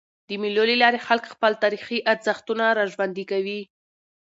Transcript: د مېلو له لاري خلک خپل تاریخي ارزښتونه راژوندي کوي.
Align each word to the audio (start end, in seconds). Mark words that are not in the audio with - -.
د 0.27 0.29
مېلو 0.41 0.63
له 0.71 0.75
لاري 0.83 0.99
خلک 1.07 1.25
خپل 1.33 1.51
تاریخي 1.63 1.99
ارزښتونه 2.11 2.63
راژوندي 2.79 3.25
کوي. 3.31 3.61